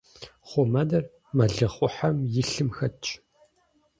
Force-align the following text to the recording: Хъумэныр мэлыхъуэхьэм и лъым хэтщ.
Хъумэныр 0.49 1.03
мэлыхъуэхьэм 1.37 2.17
и 2.39 2.43
лъым 2.49 2.69
хэтщ. 2.77 3.07